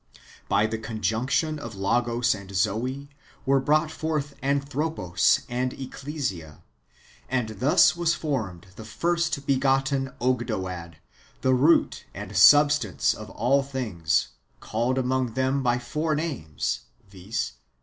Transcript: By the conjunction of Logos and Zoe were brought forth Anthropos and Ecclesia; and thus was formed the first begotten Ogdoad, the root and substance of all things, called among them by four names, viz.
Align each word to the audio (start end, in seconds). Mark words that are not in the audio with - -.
By 0.49 0.65
the 0.65 0.79
conjunction 0.79 1.59
of 1.59 1.75
Logos 1.75 2.33
and 2.33 2.55
Zoe 2.55 3.07
were 3.45 3.59
brought 3.59 3.91
forth 3.91 4.33
Anthropos 4.41 5.41
and 5.47 5.73
Ecclesia; 5.73 6.63
and 7.29 7.49
thus 7.59 7.95
was 7.95 8.15
formed 8.15 8.65
the 8.77 8.83
first 8.83 9.45
begotten 9.45 10.11
Ogdoad, 10.19 10.95
the 11.41 11.53
root 11.53 12.05
and 12.15 12.35
substance 12.35 13.13
of 13.13 13.29
all 13.29 13.61
things, 13.61 14.29
called 14.59 14.97
among 14.97 15.33
them 15.35 15.61
by 15.61 15.77
four 15.77 16.15
names, 16.15 16.79
viz. 17.07 17.51